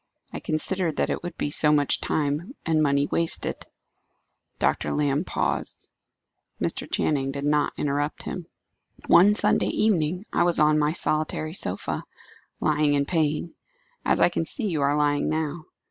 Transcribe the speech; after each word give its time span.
I 0.33 0.39
considered 0.39 0.95
that 0.95 1.11
it 1.11 1.21
would 1.21 1.37
be 1.37 1.51
so 1.51 1.71
much 1.71 2.01
time 2.01 2.55
and 2.65 2.81
money 2.81 3.05
wasted." 3.05 3.67
Dr. 4.57 4.93
Lamb 4.93 5.25
paused. 5.25 5.89
Mr. 6.59 6.91
Channing 6.91 7.31
did 7.31 7.43
not 7.45 7.73
interrupt 7.77 8.23
him. 8.23 8.47
"One 9.05 9.35
Sunday 9.35 9.67
evening, 9.67 10.23
I 10.33 10.41
was 10.41 10.57
on 10.57 10.79
my 10.79 10.91
solitary 10.93 11.53
sofa 11.53 12.03
lying 12.59 12.95
in 12.95 13.05
pain 13.05 13.53
as 14.03 14.19
I 14.19 14.29
can 14.29 14.43
see 14.43 14.65
you 14.65 14.81
are 14.81 14.97
lying 14.97 15.29
now. 15.29 15.65